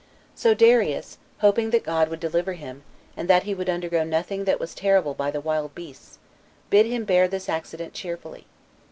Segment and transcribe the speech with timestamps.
[0.33, 2.81] So Darius, hoping that God would deliver him,
[3.15, 6.17] and that he would undergo nothing that was terrible by the wild beasts,
[6.71, 8.47] bid him bear this accident cheerfully.